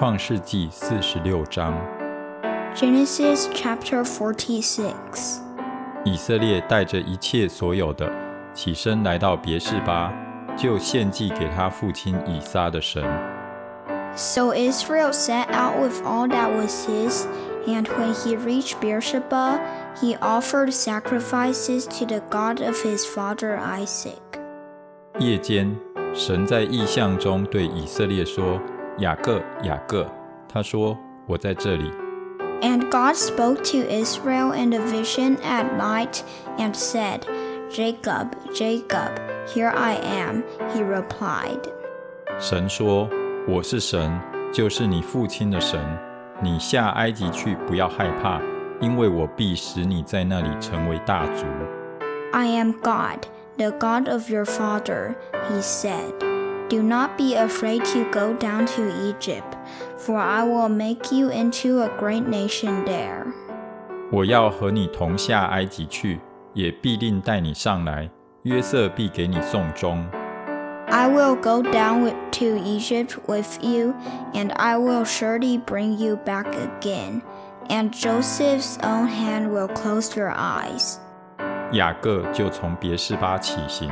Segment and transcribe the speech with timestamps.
[0.00, 1.74] 创世纪四十六章
[2.74, 5.40] ，Genesis chapter Forty Six），
[6.06, 8.10] 以色列带着一切所有的，
[8.54, 10.10] 起身来到别是巴，
[10.56, 13.04] 就献祭给他父亲以撒的神。
[14.16, 17.26] So Israel set out with all that was his,
[17.66, 19.60] and when he reached Beersheba,
[20.00, 24.40] he offered sacrifices to the God of his father Isaac.
[25.18, 25.76] 夜间，
[26.14, 28.58] 神在异象中对以色列说
[28.99, 30.05] ：“雅各，雅各。”
[30.51, 31.91] 他说：“我在这里。
[32.61, 36.21] And God spoke to Israel in a vision at night
[36.57, 37.21] and said,
[37.69, 39.11] Jacob, Jacob,
[39.47, 40.43] here I am,
[40.73, 41.59] he replied.
[42.39, 43.09] ”神说：“
[43.47, 44.17] 我是神，
[44.53, 45.79] 就是你父亲的神。
[46.41, 48.41] 你下埃及去，不要害怕，
[48.79, 51.45] 因为我必使你在那里成为大族。
[52.31, 53.25] I am God,
[53.57, 55.15] the God of your father,
[55.49, 56.28] he said.
[56.69, 59.55] Do not be afraid to go down to Egypt,
[59.97, 63.25] for I will make you into a great nation there.
[64.11, 66.19] 我要和你同下埃及去，
[66.53, 68.09] 也必定带你上来。
[68.43, 70.05] 约瑟必给你送终。
[70.87, 73.95] I will go down with, to Egypt with you,
[74.33, 77.21] and I will surely bring you back again,
[77.69, 80.97] and Joseph's own hand will close your eyes.
[81.71, 83.89] 雅各就从别是巴起行，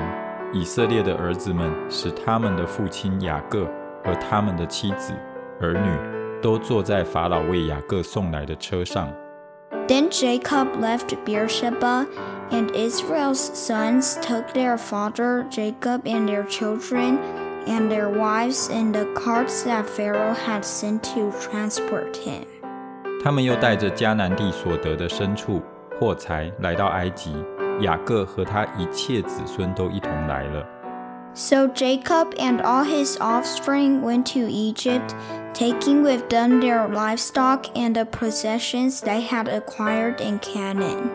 [0.54, 3.66] 以色列的儿子们使他们的父亲雅各
[4.04, 5.14] 和他们的妻子、
[5.60, 9.12] 儿女都坐在法老为雅各送来的车上。
[9.88, 12.08] Then Jacob left Beersheba,
[12.52, 17.18] and Israel's sons took their father Jacob and their children
[17.68, 22.46] and their wives in the carts that Pharaoh had sent to transport him.
[23.24, 25.62] 他们又带着迦南地所得的牲畜、
[26.00, 27.34] 货财来到埃及，
[27.82, 30.66] 雅各和他一切子孙都一同来了。
[31.36, 35.16] So Jacob and all his offspring went to Egypt,
[35.54, 41.10] taking with them their livestock and the possessions they had acquired in Canaan.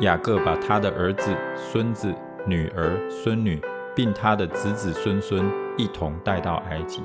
[0.00, 1.36] 雅各把他的儿子、
[1.70, 2.12] 孙子、
[2.46, 3.62] 女儿、孙女，
[3.94, 5.44] 并他的子子孙孙
[5.76, 7.00] 一同带到埃及。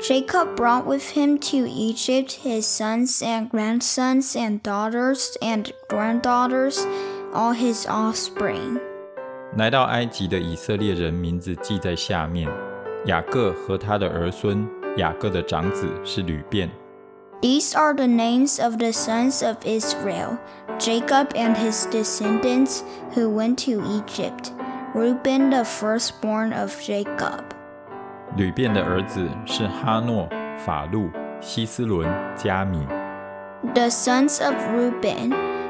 [0.00, 6.86] Jacob brought with him to Egypt his sons and grandsons and daughters and granddaughters,
[7.32, 8.78] all his offspring.
[9.56, 12.48] 来到埃及的以色列人名字记在下面：
[13.06, 14.68] 雅各和他的儿孙。
[14.96, 16.68] 雅各的长子是吕便，
[17.40, 20.38] These are the names of the sons of Israel,
[20.80, 22.80] Jacob and his descendants
[23.14, 24.50] who went to Egypt.
[24.94, 27.44] Reuben, the firstborn of Jacob.
[28.36, 31.10] 吕便的儿子是哈诺、法路、
[31.40, 32.84] 希斯伦、加米。
[33.74, 35.32] The sons of Reuben,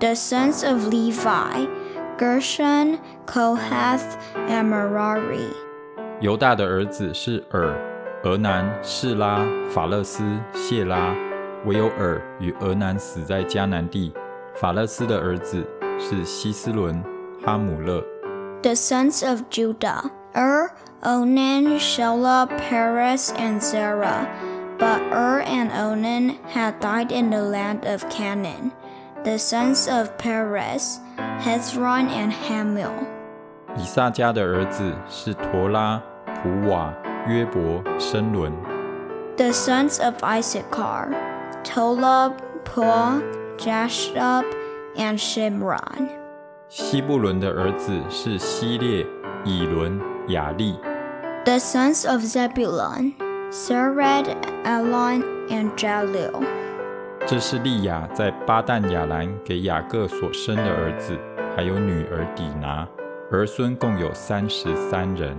[0.00, 1.66] The sons of Levi,
[2.18, 4.18] Gershon, Kohath,
[4.48, 5.48] and Merari.
[6.20, 7.76] 犹大的儿子是尔、
[8.24, 11.14] 俄南、示拉、法勒斯、谢拉。
[11.64, 14.12] 唯有尔与俄南死在迦南地。
[14.54, 15.66] 法勒斯的儿子
[15.98, 17.02] 是希斯伦、
[17.44, 18.02] 哈姆勒。
[18.62, 20.70] The sons of Judah, Ur,
[21.02, 24.26] Onan, Shelah, Perez, and Zerah.
[24.78, 28.72] But Ur and Onan had died in the land of Canaan.
[29.27, 33.05] the sons of Perez, Hezron and Hamul.
[33.75, 36.01] 以撒家的儿子是陀拉、
[36.41, 36.93] 普瓦、
[37.27, 38.53] 约伯、申伦。
[39.35, 41.09] The sons of Issachar,
[41.65, 43.21] Tola, Puah,
[43.57, 44.45] Jashub,
[44.95, 46.07] and Shimron.
[46.69, 49.05] 西布伦的儿子是希列、
[49.43, 50.79] 以伦、雅利。
[51.43, 53.13] The sons of Zebulun,
[53.51, 56.45] Sered, Elon, and Jahleel.
[57.29, 61.19] 这是利亚在巴旦亚兰给雅各所生的儿子，
[61.53, 62.87] 还有女儿底拿，
[63.29, 65.35] 儿孙共有三十三人。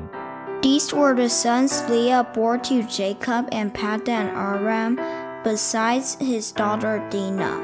[0.61, 4.99] These were the sons Leah bore to Jacob and Paddan Aram,
[5.43, 7.59] besides his daughter Dinah.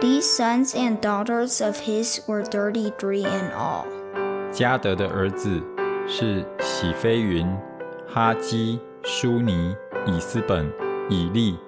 [0.00, 3.86] These sons and daughters of his were thirty-three in all.
[4.52, 5.60] 加德的儿子
[6.06, 7.44] 是喜飞云、
[8.06, 9.74] 哈基、舒尼、
[10.06, 10.70] 以斯本、
[11.08, 11.58] 以利、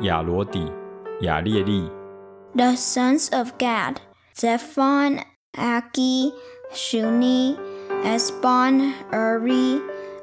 [0.00, 0.72] 亚罗底、
[1.20, 1.90] 雅列利。
[2.54, 3.96] The sons of Gad:
[4.36, 5.20] Zephon,
[5.52, 6.32] Aki,
[6.72, 7.56] Shuni,
[8.04, 9.80] Ezbon, Uri,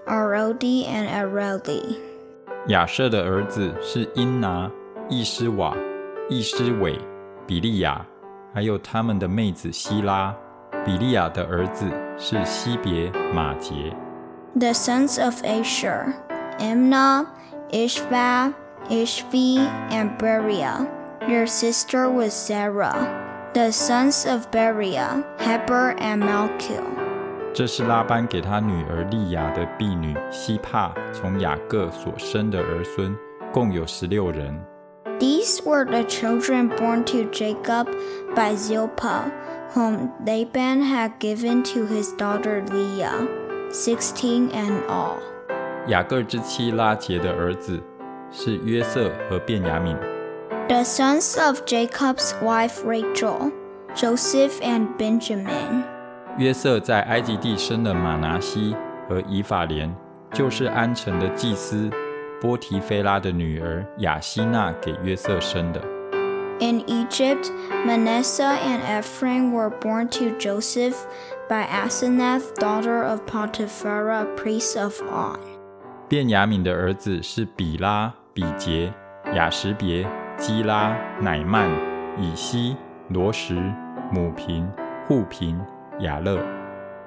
[0.08, 1.98] Arodi, and Arodi.
[2.68, 4.72] 亚瑟的儿子是英拿、
[5.10, 5.76] 易施瓦、
[6.30, 6.98] 易施伟、
[7.46, 8.06] 比利亚，
[8.54, 10.36] 还有他们的妹子希拉。
[10.86, 11.86] 比利亚的儿子
[12.18, 13.96] 是西别马杰。
[14.58, 16.14] The sons of Asher:
[16.60, 17.26] Imnah,
[17.72, 18.54] Ishva.
[18.90, 19.58] Ishvi,
[19.92, 20.88] and Beria.
[21.22, 23.24] Their sister was Serah.
[23.54, 26.84] The sons of Beria, Heber and Malkiel.
[27.54, 33.16] 这是拉班给他女儿利亚的婢女希帕从雅各所生的儿孙，
[33.54, 34.60] 共有十六人。
[35.20, 37.88] These were the children born to Jacob
[38.36, 39.32] by Zilpah,
[39.74, 43.26] whom Laban had given to his daughter Leah,
[43.72, 45.20] sixteen and all.
[45.88, 47.82] 雅各之妻拉杰的儿子
[48.36, 49.96] 是约瑟和便雅敏。
[50.68, 53.52] The sons of Jacob's wife Rachel,
[53.96, 55.84] Joseph and Benjamin.
[56.38, 58.76] 约瑟在埃及地生了马拿西
[59.08, 59.96] 和以法莲，
[60.34, 61.90] 就是安城的祭司
[62.42, 65.82] 波提菲拉的女儿雅西娜给约瑟生的。
[66.60, 67.52] In Egypt,
[67.86, 70.96] Manasseh and Ephraim were born to Joseph
[71.48, 75.40] by Asenath, daughter of Potiphera, priest of On.
[76.08, 78.94] 便雅敏的儿子是比拉比杰、
[79.34, 80.06] 雅什别、
[80.38, 81.70] 基拉、乃曼、
[82.20, 82.76] 以西、
[83.08, 83.56] 罗什、
[84.12, 84.70] 母平、
[85.08, 85.58] 户平、
[86.00, 86.38] 雅勒。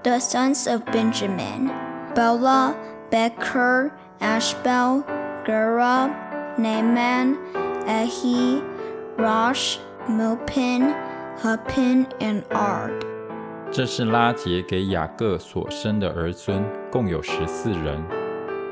[0.02, 1.70] The sons of Benjamin
[2.14, 2.74] Bela,
[3.10, 3.90] Becher,
[4.20, 5.04] Ashbel,
[5.44, 6.08] Gera,
[6.56, 7.36] Naaman,
[7.86, 8.62] Ehi,
[9.18, 9.76] Rosh,
[10.08, 10.94] Mopin,
[11.42, 13.04] Huppin, and Ard.
[13.70, 18.17] 这是拉杰给雅各所生的儿孙，共有十四人。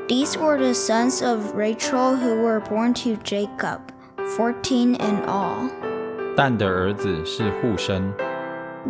[0.07, 3.91] These were the sons of Rachel who were born to Jacob,
[4.37, 5.69] fourteen in all.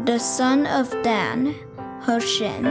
[0.06, 1.56] the son of Dan,
[2.04, 2.64] Hushim.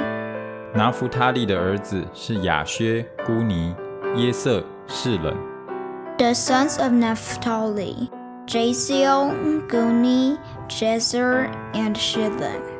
[6.18, 8.10] The sons of Naphtali,
[8.46, 10.38] Jahziel, Guni,
[10.68, 12.75] Jezer, and Shillem.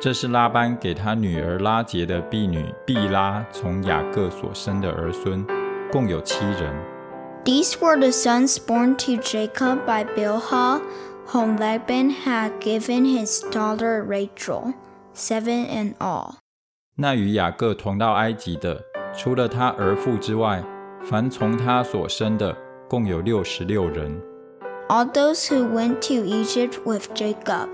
[0.00, 5.44] 这是拉班给他女儿拉结的婢女毕拉从雅各所生的儿孙，
[5.90, 6.74] 共有七人。
[7.44, 10.80] These were the sons born to Jacob by Bilhah,
[11.28, 14.74] whom Laban had given his daughter Rachel,
[15.14, 16.34] seven in all.
[16.96, 18.82] 那与雅各同到埃及的，
[19.14, 20.62] 除了他儿妇之外，
[21.00, 22.56] 凡从他所生的，
[22.88, 24.20] 共有六十六人。
[24.88, 27.68] All those who went to Egypt with Jacob,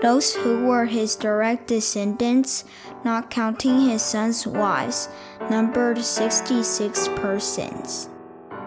[0.00, 2.64] those who were his direct descendants,
[3.04, 5.08] not counting his sons' wives,
[5.50, 8.08] numbered 66 persons.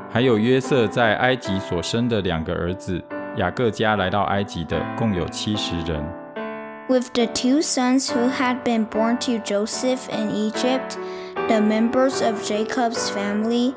[0.09, 3.03] 还有约瑟在埃及所生的两个儿子，
[3.35, 6.03] 雅各家来到埃及的，共有七十人。
[6.89, 10.97] With the two sons who had been born to Joseph in Egypt,
[11.47, 13.75] the members of Jacob's family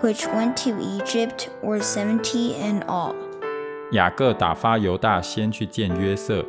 [0.00, 3.14] which went to Egypt were 70 in all.
[3.92, 6.44] 雅各打发犹大先去见约瑟，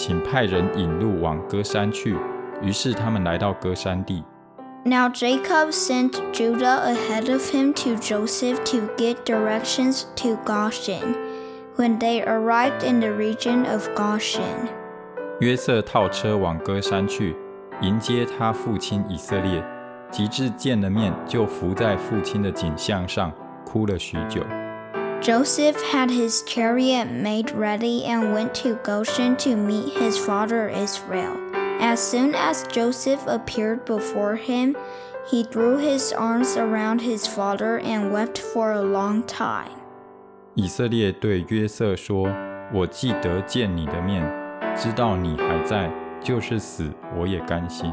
[0.00, 2.16] 请派人引路往歌山去。
[2.62, 4.24] 于是他们来到歌山地。
[4.82, 11.16] Now Jacob sent Judah ahead of him to Joseph to get directions to Goshen.
[11.76, 14.70] When they arrived in the region of Goshen,
[15.40, 17.36] 约瑟套车往歌山去，
[17.82, 19.62] 迎接他父亲以色列。
[20.10, 23.30] 及至见了面，就伏在父亲的颈项上，
[23.66, 24.40] 哭了许久。
[25.21, 31.35] Joseph had his chariot made ready and went to Goshen to meet his father Israel.
[31.79, 34.75] As soon as Joseph appeared before him,
[35.29, 39.71] he threw his arms around his father and wept for a long time.
[40.53, 44.23] 以色列对约瑟说：“我既得见你的面，
[44.75, 45.91] 知道你还在，
[46.23, 47.91] 就是死我也甘心。”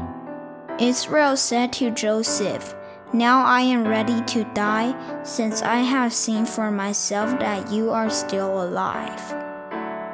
[0.79, 2.73] Israel said to Joseph,
[3.11, 8.09] Now I am ready to die, since I have seen for myself that you are
[8.09, 9.35] still alive.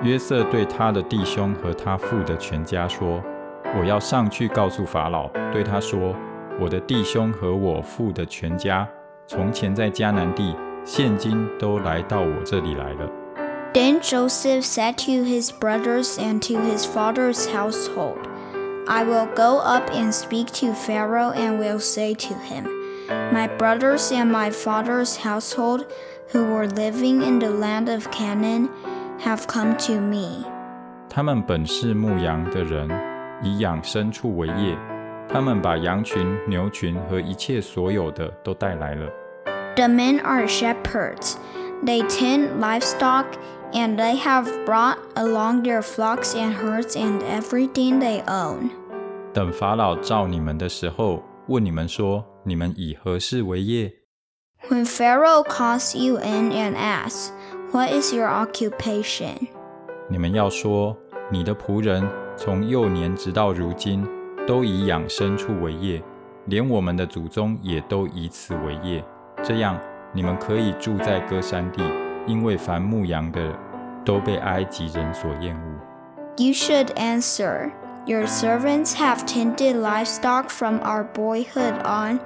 [0.02, 6.16] 约瑟对他的弟兄和他父的全家说：“我要上去告诉法老，对他说：
[6.60, 8.88] 我的弟兄和我父的全家，
[9.28, 13.10] 从前在迦南地，现今都来到我这里来了。”
[13.72, 18.18] Then Joseph said to his brothers and to his father's household,
[18.88, 22.66] I will go up and speak to Pharaoh and will say to him,
[23.34, 25.86] My brothers and my father's household,
[26.32, 28.70] who were living in the land of Canaan,
[29.24, 30.46] have come to me.
[31.10, 32.90] 他们本是牧羊的人，
[33.42, 34.78] 以养牲畜为业。
[35.28, 39.08] 他们把羊群、牛群和一切所有的都带来了。
[39.76, 41.36] The men are shepherds.
[41.84, 43.26] They tend livestock,
[43.72, 48.72] and they have brought along their flocks and herds and everything they own.
[49.34, 53.91] 等法老召你们的时候，问你们说： 你们以何事为业
[54.69, 57.31] ？When Pharaoh calls you in and asks,
[57.73, 59.49] What is your occupation?
[60.09, 60.95] 你们要说，
[61.31, 64.07] 你的仆人从幼年直到如今，
[64.47, 66.03] 都以养牲畜为业，
[66.45, 69.03] 连我们的祖宗也都以此为业。
[69.43, 69.81] 这样，
[70.13, 71.83] 你们可以住在歌山地，
[72.27, 73.59] 因为凡牧羊的
[74.05, 75.63] 都被埃及人所厌恶。
[76.37, 77.71] You should answer,
[78.07, 82.21] Your servants have tended livestock from our boyhood on,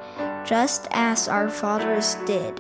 [0.44, 2.56] just as our fathers did.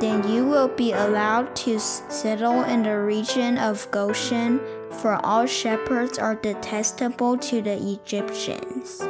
[0.00, 4.60] Then you will be allowed to settle in the region of Goshen,
[5.00, 9.00] for all shepherds are detestable to the Egyptians.